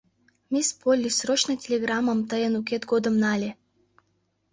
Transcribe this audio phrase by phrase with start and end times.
[0.51, 3.51] Мисс Полли срочный телеграммым тыйын укет годым нале.